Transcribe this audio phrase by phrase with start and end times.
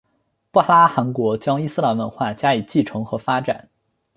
[0.49, 3.69] 布哈拉汗国将伊斯兰文化加以继承和发展。